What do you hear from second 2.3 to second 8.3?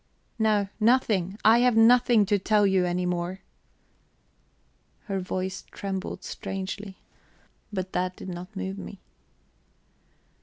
tell you any more..." Her voice trembled strangely, but that did